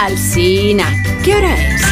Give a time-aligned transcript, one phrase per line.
[0.00, 0.86] Alsina,
[1.22, 1.82] ¿qué hora es?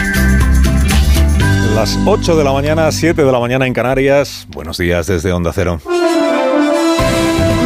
[1.75, 4.47] Las 8 de la mañana, 7 de la mañana en Canarias.
[4.49, 5.79] Buenos días desde Onda Cero.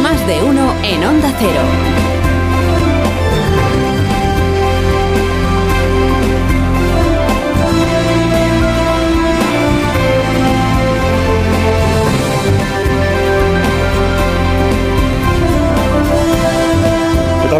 [0.01, 2.02] Más de uno en Onda Cero.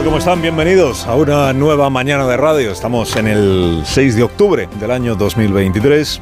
[0.04, 0.41] ¿Cómo están?
[0.41, 2.71] Bienvenidos a una nueva mañana de radio.
[2.71, 6.19] Estamos en el 6 de octubre del año 2023.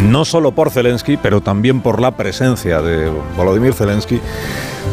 [0.00, 4.18] No solo por Zelensky, pero también por la presencia de Volodymyr Zelensky,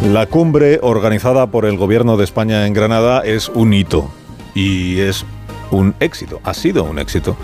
[0.03, 4.11] la cumbre organizada por el gobierno de España en Granada es un hito
[4.53, 5.25] y es
[5.71, 7.37] un éxito, ha sido un éxito,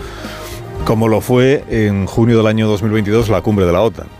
[0.84, 4.17] como lo fue en junio del año 2022 la cumbre de la OTAN.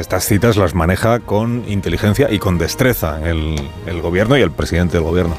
[0.00, 5.04] Estas citas las maneja con inteligencia y con destreza el, gobierno y el presidente del
[5.04, 5.36] gobierno,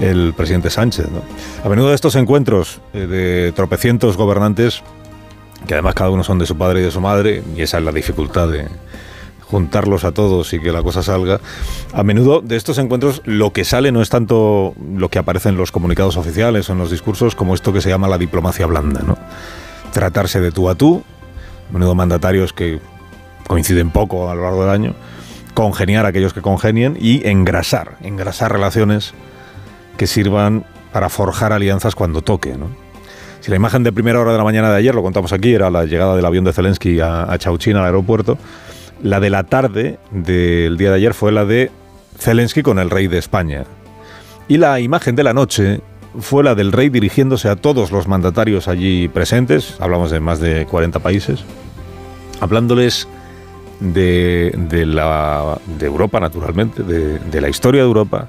[0.00, 1.06] el presidente Sánchez.
[1.62, 4.82] A menudo estos encuentros eh, de tropecientos gobernantes,
[5.66, 7.84] que además cada uno son de su padre y de su madre, y esa es
[7.84, 8.68] la dificultad de
[9.42, 11.40] juntarlos a todos y que la cosa salga,
[11.92, 15.58] a menudo de estos encuentros lo que sale no es tanto lo que aparece en
[15.58, 19.02] los comunicados oficiales o en los discursos como esto que se llama la diplomacia blanda,
[19.06, 19.18] ¿no?
[19.92, 21.04] Tratarse de tú a tú,
[21.68, 22.80] a menudo mandatarios que
[23.46, 24.94] coinciden poco a lo largo del año,
[25.54, 29.14] congeniar a aquellos que congenien y engrasar, engrasar relaciones
[29.96, 32.56] que sirvan para forjar alianzas cuando toque.
[32.56, 32.68] ¿no?
[33.40, 35.70] Si la imagen de primera hora de la mañana de ayer, lo contamos aquí, era
[35.70, 38.38] la llegada del avión de Zelensky a, a Chauchín, al aeropuerto,
[39.02, 41.70] la de la tarde del día de ayer fue la de
[42.18, 43.64] Zelensky con el rey de España.
[44.48, 45.80] Y la imagen de la noche
[46.18, 50.66] fue la del rey dirigiéndose a todos los mandatarios allí presentes, hablamos de más de
[50.66, 51.44] 40 países,
[52.40, 53.08] hablándoles
[53.92, 58.28] de, de, Europa, naturalmente, de, de, la historia de Europa,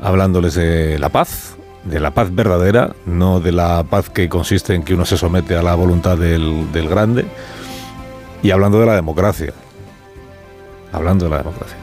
[0.00, 4.82] hablándoles de la paz, de la paz verdadera, no de la paz que consiste en
[4.82, 7.24] que uno se somete a la voluntad del, del grande,
[8.42, 9.52] y hablando de la democracia.
[10.92, 11.76] Hablando de la democracia.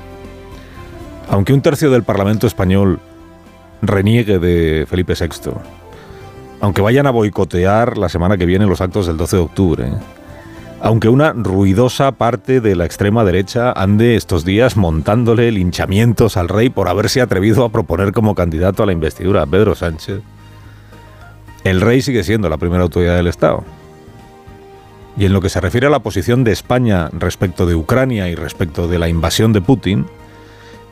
[1.29, 2.99] Aunque un tercio del Parlamento español
[3.81, 5.51] reniegue de Felipe VI,
[6.61, 9.91] aunque vayan a boicotear la semana que viene los actos del 12 de octubre,
[10.85, 16.69] aunque una ruidosa parte de la extrema derecha ande estos días montándole linchamientos al rey
[16.69, 20.21] por haberse atrevido a proponer como candidato a la investidura a Pedro Sánchez,
[21.63, 23.63] el rey sigue siendo la primera autoridad del Estado.
[25.17, 28.35] Y en lo que se refiere a la posición de España respecto de Ucrania y
[28.35, 30.05] respecto de la invasión de Putin,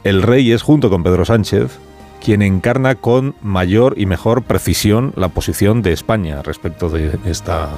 [0.03, 1.77] el rey es, junto con Pedro Sánchez,
[2.19, 7.69] quien encarna con mayor y mejor precisión la posición de España respecto de esta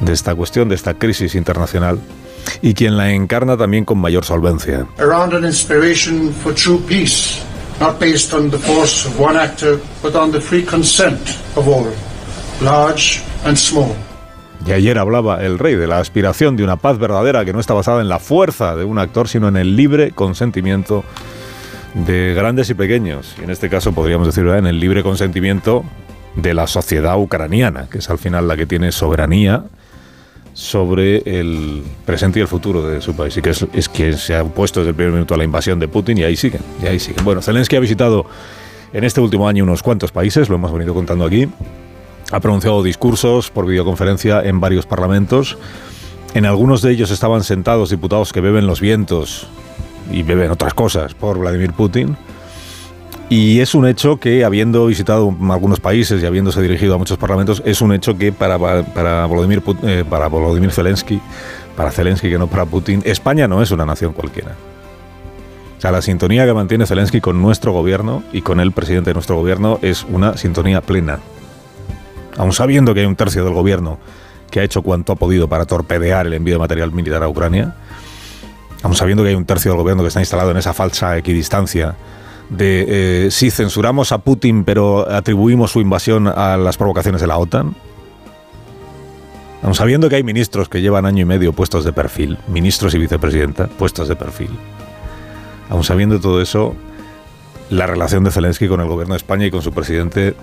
[0.00, 1.98] de esta cuestión, de esta crisis internacional,
[2.62, 4.86] y quien la encarna también con mayor solvencia.
[4.98, 7.42] Around an inspiration for true peace,
[7.80, 11.20] not based on the force of one actor, but on the free consent
[11.56, 11.86] of all,
[12.62, 13.94] large and small.
[14.66, 17.72] Y ayer hablaba el rey de la aspiración de una paz verdadera que no está
[17.72, 21.02] basada en la fuerza de un actor, sino en el libre consentimiento
[21.94, 23.34] de grandes y pequeños.
[23.40, 25.84] Y en este caso podríamos decir en el libre consentimiento
[26.36, 29.64] de la sociedad ucraniana, que es al final la que tiene soberanía
[30.60, 34.36] sobre el presente y el futuro de su país y que es, es quien se
[34.36, 36.86] ha opuesto desde el primer minuto a la invasión de Putin y ahí siguen, y
[36.86, 37.24] ahí siguen.
[37.24, 38.26] Bueno, Zelensky ha visitado
[38.92, 41.48] en este último año unos cuantos países, lo hemos venido contando aquí,
[42.30, 45.56] ha pronunciado discursos por videoconferencia en varios parlamentos,
[46.34, 49.46] en algunos de ellos estaban sentados diputados que beben los vientos
[50.12, 52.18] y beben otras cosas por Vladimir Putin,
[53.30, 57.62] y es un hecho que, habiendo visitado algunos países y habiéndose dirigido a muchos parlamentos,
[57.64, 61.20] es un hecho que para, para, Volodymyr, eh, para Volodymyr Zelensky,
[61.76, 64.56] para Zelensky que no para Putin, España no es una nación cualquiera.
[65.78, 69.14] O sea, la sintonía que mantiene Zelensky con nuestro gobierno y con el presidente de
[69.14, 71.20] nuestro gobierno es una sintonía plena.
[72.36, 73.98] Aun sabiendo que hay un tercio del gobierno
[74.50, 77.76] que ha hecho cuanto ha podido para torpedear el envío de material militar a Ucrania,
[78.82, 81.94] aun sabiendo que hay un tercio del gobierno que está instalado en esa falsa equidistancia
[82.50, 87.38] de eh, si censuramos a Putin pero atribuimos su invasión a las provocaciones de la
[87.38, 87.74] OTAN?
[89.62, 92.98] Aun sabiendo que hay ministros que llevan año y medio puestos de perfil, ministros y
[92.98, 94.50] vicepresidenta puestos de perfil,
[95.68, 96.74] aun sabiendo todo eso,
[97.68, 100.34] la relación de Zelensky con el gobierno de España y con su presidente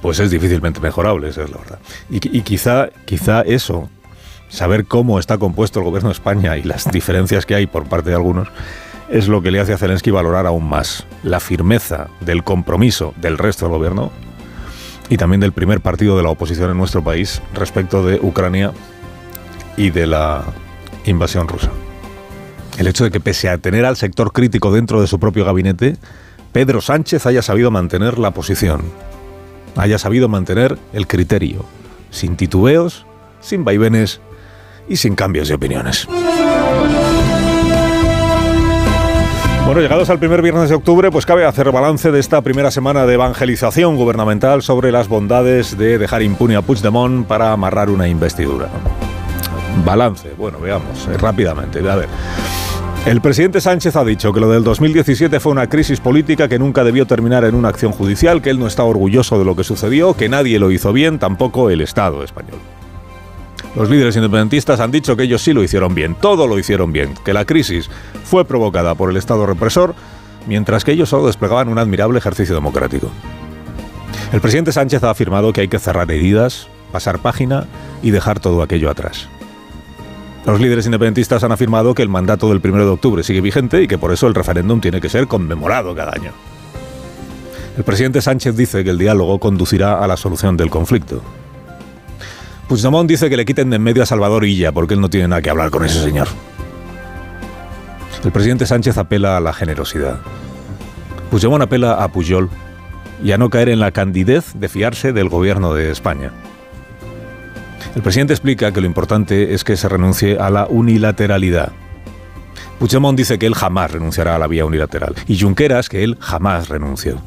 [0.00, 1.78] pues es difícilmente mejorable, esa es la verdad.
[2.10, 3.88] Y, y quizá, quizá eso,
[4.48, 8.10] saber cómo está compuesto el gobierno de España y las diferencias que hay por parte
[8.10, 8.48] de algunos,
[9.08, 13.38] es lo que le hace a Zelensky valorar aún más la firmeza del compromiso del
[13.38, 14.10] resto del gobierno
[15.08, 18.72] y también del primer partido de la oposición en nuestro país respecto de Ucrania
[19.76, 20.44] y de la
[21.04, 21.70] invasión rusa.
[22.78, 25.96] El hecho de que pese a tener al sector crítico dentro de su propio gabinete,
[26.52, 28.82] Pedro Sánchez haya sabido mantener la posición.
[29.76, 31.66] haya sabido mantener el criterio,
[32.10, 33.04] sin titubeos,
[33.40, 34.22] sin vaivenes
[34.88, 36.08] y sin cambios de opiniones.
[39.66, 43.04] Bueno, llegados al primer viernes de octubre, pues cabe hacer balance de esta primera semana
[43.04, 48.68] de evangelización gubernamental sobre las bondades de dejar impune a Puigdemont para amarrar una investidura.
[49.84, 51.80] Balance, bueno, veamos eh, rápidamente.
[51.80, 52.08] A ver.
[53.06, 56.84] El presidente Sánchez ha dicho que lo del 2017 fue una crisis política que nunca
[56.84, 60.14] debió terminar en una acción judicial, que él no está orgulloso de lo que sucedió,
[60.14, 62.60] que nadie lo hizo bien, tampoco el Estado español.
[63.76, 67.12] Los líderes independentistas han dicho que ellos sí lo hicieron bien, todo lo hicieron bien,
[67.26, 67.90] que la crisis
[68.24, 69.94] fue provocada por el Estado represor,
[70.46, 73.10] mientras que ellos solo desplegaban un admirable ejercicio democrático.
[74.32, 77.66] El presidente Sánchez ha afirmado que hay que cerrar heridas, pasar página
[78.02, 79.28] y dejar todo aquello atrás.
[80.46, 83.88] Los líderes independentistas han afirmado que el mandato del 1 de octubre sigue vigente y
[83.88, 86.32] que por eso el referéndum tiene que ser conmemorado cada año.
[87.76, 91.20] El presidente Sánchez dice que el diálogo conducirá a la solución del conflicto.
[92.68, 95.28] Puigdemont dice que le quiten de en medio a Salvador Illa porque él no tiene
[95.28, 96.26] nada que hablar con ese señor.
[98.24, 100.18] El presidente Sánchez apela a la generosidad.
[101.30, 102.50] Puigdemont apela a Pujol
[103.22, 106.32] y a no caer en la candidez de fiarse del gobierno de España.
[107.94, 111.72] El presidente explica que lo importante es que se renuncie a la unilateralidad.
[112.80, 116.68] Puigdemont dice que él jamás renunciará a la vía unilateral y Junqueras que él jamás
[116.68, 117.22] renunció.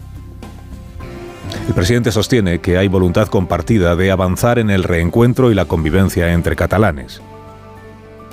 [1.70, 6.34] El presidente sostiene que hay voluntad compartida de avanzar en el reencuentro y la convivencia
[6.34, 7.22] entre catalanes.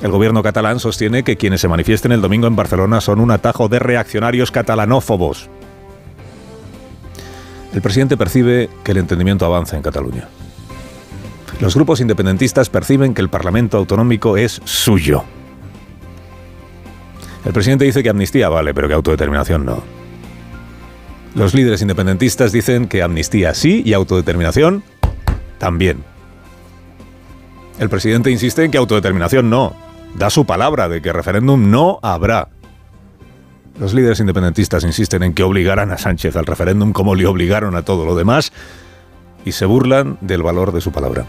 [0.00, 3.68] El gobierno catalán sostiene que quienes se manifiesten el domingo en Barcelona son un atajo
[3.68, 5.50] de reaccionarios catalanófobos.
[7.74, 10.28] El presidente percibe que el entendimiento avanza en Cataluña.
[11.60, 15.24] Los grupos independentistas perciben que el Parlamento autonómico es suyo.
[17.44, 20.05] El presidente dice que amnistía vale, pero que autodeterminación no.
[21.36, 24.82] Los líderes independentistas dicen que amnistía sí y autodeterminación
[25.58, 26.02] también.
[27.78, 29.76] El presidente insiste en que autodeterminación no.
[30.14, 32.48] Da su palabra de que referéndum no habrá.
[33.78, 37.82] Los líderes independentistas insisten en que obligarán a Sánchez al referéndum como le obligaron a
[37.82, 38.50] todo lo demás
[39.44, 41.26] y se burlan del valor de su palabra.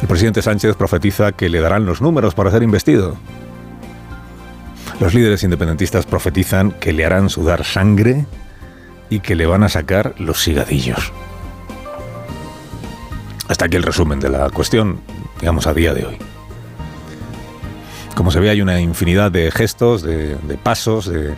[0.00, 3.16] El presidente Sánchez profetiza que le darán los números para ser investido.
[5.00, 8.26] Los líderes independentistas profetizan que le harán sudar sangre
[9.08, 11.10] y que le van a sacar los sigadillos.
[13.48, 15.00] Hasta aquí el resumen de la cuestión,
[15.40, 16.18] digamos, a día de hoy.
[18.14, 21.34] Como se ve, hay una infinidad de gestos, de, pasos, de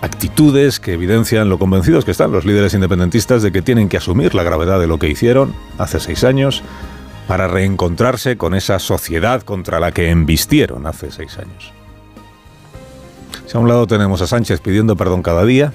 [0.00, 4.36] actitudes que evidencian lo convencidos que están los líderes independentistas de que tienen que asumir
[4.36, 6.62] la gravedad de lo que hicieron hace seis años
[7.26, 11.83] para reencontrarse con esa sociedad contra la que embistieron hace seis años.
[13.54, 15.72] A un lado tenemos a Sánchez pidiendo perdón cada día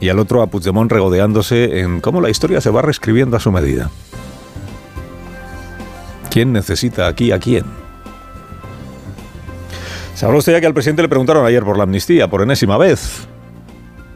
[0.00, 3.52] y al otro a Puigdemont regodeándose en cómo la historia se va reescribiendo a su
[3.52, 3.90] medida.
[6.30, 7.64] ¿Quién necesita aquí a quién?
[10.22, 13.26] Habló usted ya que al presidente le preguntaron ayer por la amnistía, por enésima vez.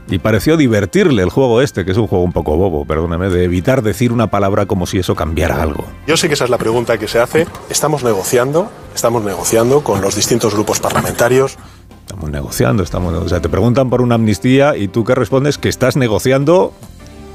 [0.09, 3.43] Y pareció divertirle el juego este, que es un juego un poco bobo, perdóneme, de
[3.43, 5.85] evitar decir una palabra como si eso cambiara algo.
[6.07, 7.49] Yo sé que esa es la pregunta que se hace.
[7.69, 11.57] Estamos negociando, estamos negociando con los distintos grupos parlamentarios.
[12.01, 13.15] Estamos negociando, estamos.
[13.15, 16.73] O sea, te preguntan por una amnistía y tú qué respondes que estás negociando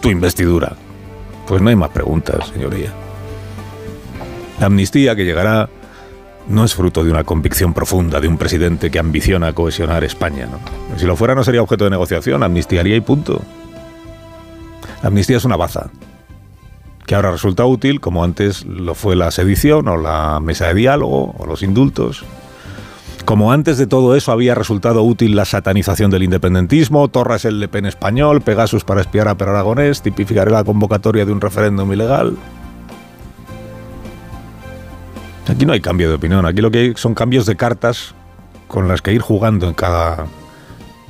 [0.02, 0.76] tu investidura.
[1.48, 2.92] Pues no hay más preguntas, señoría.
[4.60, 5.70] La amnistía que llegará
[6.48, 10.48] no es fruto de una convicción profunda de un presidente que ambiciona cohesionar España.
[10.98, 13.42] Si lo fuera no sería objeto de negociación, amnistiaría y punto.
[15.02, 15.92] La amnistía es una baza,
[17.12, 21.36] que ahora resulta útil, como antes lo fue la sedición o la mesa de diálogo
[21.38, 22.24] o los indultos.
[23.26, 27.68] Como antes de todo eso había resultado útil la satanización del independentismo, Torres el Le
[27.68, 32.38] Pen español, Pegasus para espiar a Per Aragonés, tipificar la convocatoria de un referéndum ilegal.
[35.50, 38.16] Aquí no hay cambio de opinión, aquí lo que hay son cambios de cartas
[38.70, 40.28] con las que ir jugando en cada,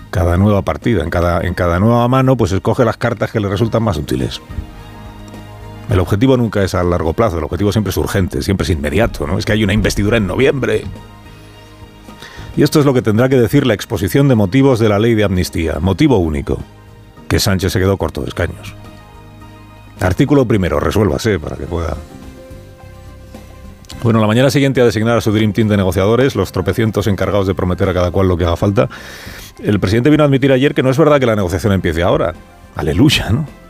[0.09, 3.49] cada nueva partida, en cada, en cada nueva mano, pues escoge las cartas que le
[3.49, 4.41] resultan más útiles.
[5.91, 9.27] El objetivo nunca es a largo plazo, el objetivo siempre es urgente, siempre es inmediato,
[9.27, 9.37] ¿no?
[9.37, 10.85] Es que hay una investidura en noviembre.
[12.55, 15.15] Y esto es lo que tendrá que decir la exposición de motivos de la ley
[15.15, 15.79] de amnistía.
[15.81, 16.59] Motivo único,
[17.27, 18.73] que Sánchez se quedó corto de escaños.
[19.99, 21.97] Artículo primero, resuélvase para que pueda
[24.01, 27.45] bueno, la mañana siguiente a designar a su Dream Team de negociadores, los tropecientos encargados
[27.45, 28.89] de prometer a cada cual lo que haga falta,
[29.61, 32.33] el presidente vino a admitir ayer que no es verdad que la negociación empiece ahora.
[32.75, 33.60] Aleluya, ¿no?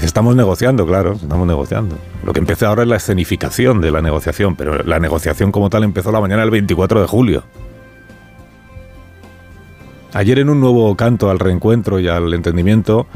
[0.00, 1.96] Estamos negociando, claro, estamos negociando.
[2.24, 5.84] Lo que empieza ahora es la escenificación de la negociación, pero la negociación como tal
[5.84, 7.44] empezó la mañana del 24 de julio.
[10.14, 13.06] Ayer en un nuevo canto al reencuentro y al entendimiento,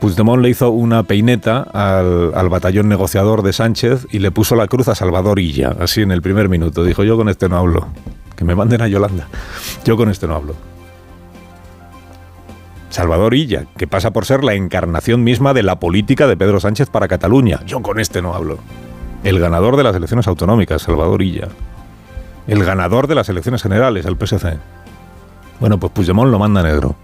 [0.00, 4.66] Puigdemont le hizo una peineta al, al, batallón negociador de Sánchez y le puso la
[4.66, 6.84] cruz a Salvador Illa, así en el primer minuto.
[6.84, 7.86] Dijo, yo con este no hablo.
[8.36, 9.28] Que me manden a Yolanda.
[9.84, 10.73] Yo con este no hablo.
[12.94, 16.90] Salvador Illa, que pasa por ser la encarnación misma de la política de Pedro Sánchez
[16.90, 17.58] para Cataluña.
[17.66, 18.58] Yo con este no hablo.
[19.24, 21.48] El ganador de las elecciones autonómicas, Salvador Illa.
[22.46, 24.58] El ganador de las elecciones generales, el PSC.
[25.58, 26.94] Bueno, pues Puigdemont lo manda negro.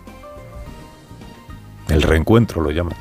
[1.88, 2.94] El reencuentro lo llaman.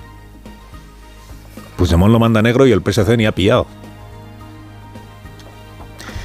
[1.77, 3.67] Puigdemont lo manda negro y el PSC ni ha pillado.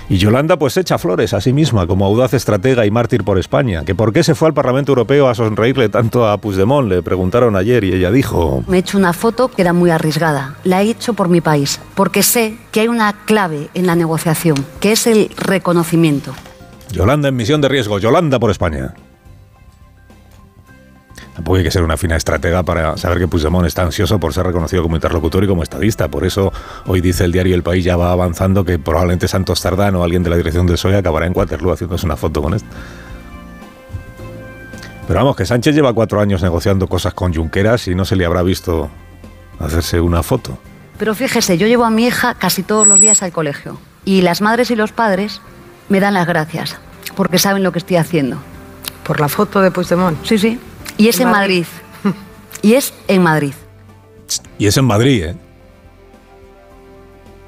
[0.08, 3.84] Y Yolanda pues echa flores a sí misma como audaz estratega y mártir por España.
[3.84, 7.56] Que por qué se fue al Parlamento Europeo a sonreírle tanto a Puigdemont, le preguntaron
[7.56, 8.62] ayer y ella dijo...
[8.68, 10.56] Me he hecho una foto que era muy arriesgada.
[10.64, 14.56] La he hecho por mi país, porque sé que hay una clave en la negociación,
[14.80, 16.34] que es el reconocimiento.
[16.92, 18.94] Yolanda en misión de riesgo, Yolanda por España.
[21.34, 24.46] Tampoco hay que ser una fina estratega para saber que Puigdemont está ansioso por ser
[24.46, 26.08] reconocido como interlocutor y como estadista.
[26.08, 26.52] Por eso
[26.86, 30.22] hoy dice el diario El País ya va avanzando que probablemente Santos Tardano o alguien
[30.22, 32.68] de la dirección del PSOE acabará en Waterloo haciéndose una foto con esto.
[35.08, 38.24] Pero vamos, que Sánchez lleva cuatro años negociando cosas con Junqueras y no se le
[38.24, 38.90] habrá visto
[39.58, 40.56] hacerse una foto.
[40.98, 44.40] Pero fíjese, yo llevo a mi hija casi todos los días al colegio y las
[44.40, 45.40] madres y los padres
[45.88, 46.78] me dan las gracias
[47.16, 48.38] porque saben lo que estoy haciendo.
[49.04, 50.24] ¿Por la foto de Puigdemont?
[50.24, 50.58] Sí, sí.
[50.96, 51.66] Y es en Madrid.
[52.04, 52.18] Madrid.
[52.62, 53.54] y es en Madrid.
[54.58, 55.36] Y es en Madrid, ¿eh?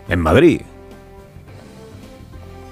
[0.09, 0.61] En Madrid.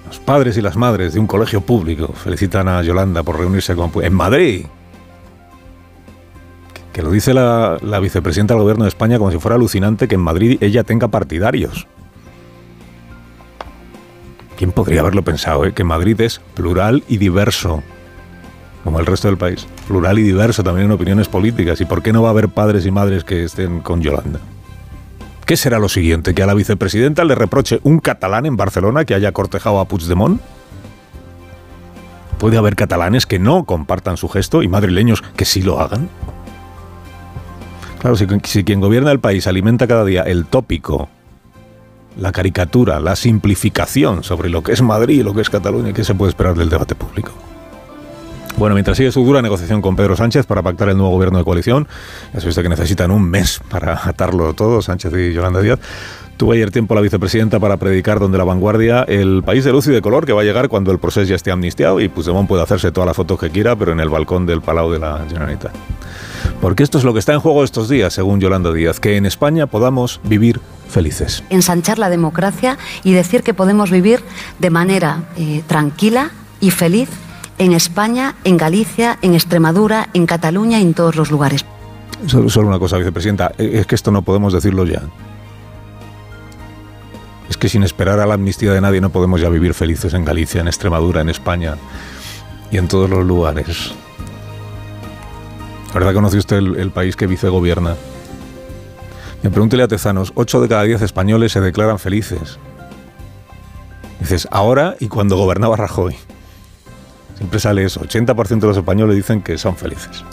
[0.06, 3.90] Los padres y las madres de un colegio público felicitan a Yolanda por reunirse con...
[4.02, 4.66] En Madrid.
[6.92, 10.14] Que lo dice la, la vicepresidenta del gobierno de España como si fuera alucinante que
[10.14, 11.88] en Madrid ella tenga partidarios.
[14.56, 15.72] ¿Quién podría haberlo pensado, eh?
[15.72, 17.82] Que Madrid es plural y diverso
[18.84, 21.80] como el resto del país, plural y diverso también en opiniones políticas.
[21.80, 24.40] ¿Y por qué no va a haber padres y madres que estén con Yolanda?
[25.46, 26.34] ¿Qué será lo siguiente?
[26.34, 30.40] ¿Que a la vicepresidenta le reproche un catalán en Barcelona que haya cortejado a Puigdemont?
[32.38, 36.08] ¿Puede haber catalanes que no compartan su gesto y madrileños que sí lo hagan?
[38.00, 41.08] Claro, si, si quien gobierna el país alimenta cada día el tópico,
[42.18, 46.04] la caricatura, la simplificación sobre lo que es Madrid y lo que es Cataluña, ¿qué
[46.04, 47.32] se puede esperar del debate público?
[48.56, 51.44] Bueno, mientras sigue su dura negociación con Pedro Sánchez para pactar el nuevo gobierno de
[51.44, 51.88] coalición,
[52.32, 55.80] ya se que necesitan un mes para atarlo todo, Sánchez y Yolanda Díaz.
[56.36, 59.90] Tuvo ayer tiempo la vicepresidenta para predicar donde la vanguardia el país de luz y
[59.90, 62.62] de color que va a llegar cuando el proceso ya esté amnistiado y Puigdemont puede
[62.62, 65.72] hacerse todas las fotos que quiera, pero en el balcón del Palau de la Generalitat.
[66.60, 69.26] Porque esto es lo que está en juego estos días, según Yolanda Díaz, que en
[69.26, 71.44] España podamos vivir felices.
[71.50, 74.20] Ensanchar la democracia y decir que podemos vivir
[74.58, 76.30] de manera eh, tranquila
[76.60, 77.08] y feliz
[77.58, 81.64] en España, en Galicia, en Extremadura, en Cataluña en todos los lugares.
[82.26, 85.02] Solo, una cosa, vicepresidenta, es que esto no podemos decirlo ya.
[87.50, 90.24] Es que sin esperar a la amnistía de nadie no podemos ya vivir felices en
[90.24, 91.76] Galicia, en Extremadura, en España
[92.70, 93.92] y en todos los lugares.
[95.88, 97.96] ¿La verdad conoce usted el, el país que vicegobierna?
[99.42, 102.58] Me pregúntele a Tezanos, 8 de cada 10 españoles se declaran felices.
[104.18, 106.16] Dices, ahora y cuando gobernaba Rajoy.
[107.36, 108.00] Siempre sale eso.
[108.00, 110.24] 80% de los españoles dicen que son felices.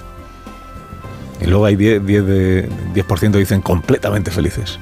[1.42, 4.80] Y luego hay 10%, 10, de, 10 dicen completamente felices.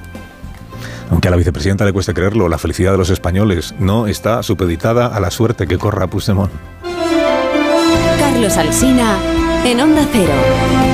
[1.09, 5.07] Aunque a la vicepresidenta le cueste creerlo, la felicidad de los españoles no está supeditada
[5.07, 6.51] a la suerte que corra Puigdemont.
[8.19, 9.17] Carlos Alsina
[9.65, 10.88] en Onda Cero.